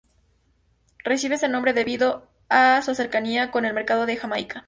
Recibe 1.03 1.35
ese 1.35 1.47
nombre 1.47 1.73
debido 1.73 2.27
a 2.49 2.81
su 2.81 2.95
cercanía 2.95 3.51
con 3.51 3.65
el 3.65 3.73
Mercado 3.75 4.07
de 4.07 4.17
Jamaica. 4.17 4.59